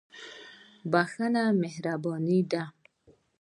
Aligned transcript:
•بښل 0.91 1.35
مهرباني 1.61 2.39
ده. 2.51 2.63